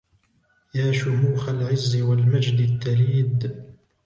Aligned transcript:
يا 0.75 0.91
شموخ 0.91 1.49
العز 1.49 2.01
والمجد 2.01 2.59
التليد 2.59 3.63